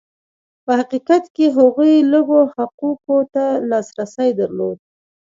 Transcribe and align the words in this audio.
په 0.65 0.71
حقیقت 0.79 1.23
کې 1.35 1.45
هغوی 1.57 1.93
لږو 2.13 2.41
حقوقو 2.55 3.17
ته 3.33 3.45
لاسرسی 3.69 4.29
درلود. 4.39 4.77